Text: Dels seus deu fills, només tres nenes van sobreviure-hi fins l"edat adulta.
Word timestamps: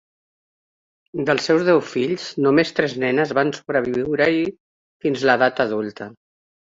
Dels 1.27 1.49
seus 1.49 1.65
deu 1.67 1.81
fills, 1.89 2.25
només 2.45 2.73
tres 2.79 2.95
nenes 3.03 3.35
van 3.41 3.53
sobreviure-hi 3.59 4.43
fins 5.05 5.27
l"edat 5.29 5.63
adulta. 5.67 6.09